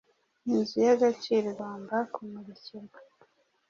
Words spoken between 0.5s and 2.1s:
Inzu y'agaciro igomba